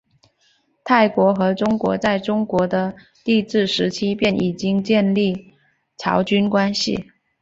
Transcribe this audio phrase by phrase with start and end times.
[0.83, 5.53] 泰国和中国在中国的帝制时期便已经建立
[5.95, 7.05] 朝贡关系。